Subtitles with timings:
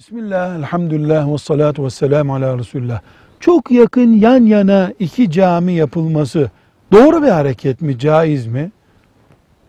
[0.00, 3.00] Bismillah, elhamdülillah ve salatu ve selamu ala Resulullah.
[3.40, 6.50] Çok yakın yan yana iki cami yapılması
[6.92, 8.70] doğru bir hareket mi, caiz mi?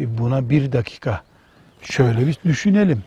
[0.00, 1.22] E buna bir dakika
[1.82, 3.02] şöyle bir düşünelim.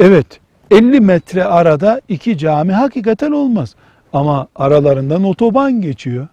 [0.00, 0.40] Evet,
[0.70, 3.74] 50 metre arada iki cami hakikaten olmaz.
[4.12, 6.28] Ama aralarından otoban geçiyor.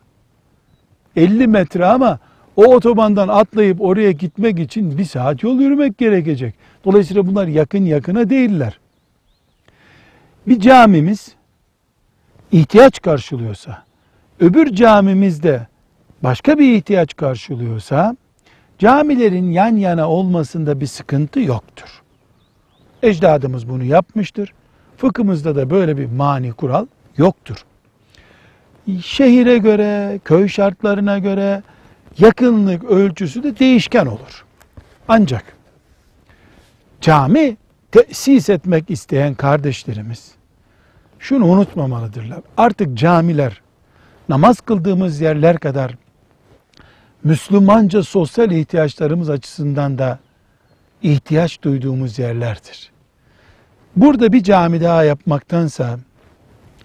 [1.16, 2.20] 50 metre ama
[2.56, 6.56] o otobandan atlayıp oraya gitmek için bir saat yol yürümek gerekecek.
[6.86, 8.80] Dolayısıyla bunlar yakın yakına değiller.
[10.48, 11.36] Bir camimiz
[12.52, 13.84] ihtiyaç karşılıyorsa,
[14.40, 15.68] öbür camimizde
[16.24, 18.18] başka bir ihtiyaç karşılıyorsa,
[18.80, 22.02] camilerin yan yana olmasında bir sıkıntı yoktur.
[23.04, 24.54] Ecdadımız bunu yapmıştır.
[24.98, 26.86] Fıkhımızda da böyle bir mani kural
[27.18, 27.66] yoktur.
[29.02, 31.64] Şehire göre, köy şartlarına göre
[32.18, 34.46] yakınlık ölçüsü de değişken olur.
[35.08, 35.44] Ancak
[37.02, 37.58] cami
[37.96, 40.32] tesis etmek isteyen kardeşlerimiz
[41.20, 42.40] şunu unutmamalıdırlar.
[42.58, 43.62] Artık camiler
[44.30, 45.96] namaz kıldığımız yerler kadar
[47.24, 50.20] Müslümanca sosyal ihtiyaçlarımız açısından da
[51.02, 52.92] ihtiyaç duyduğumuz yerlerdir.
[53.96, 56.00] Burada bir cami daha yapmaktansa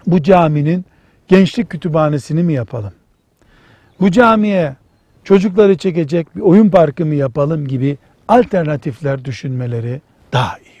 [0.07, 0.85] bu caminin
[1.27, 2.93] gençlik kütüphanesini mi yapalım?
[3.99, 4.75] Bu camiye
[5.23, 10.01] çocukları çekecek bir oyun parkı mı yapalım gibi alternatifler düşünmeleri
[10.33, 10.80] daha iyi.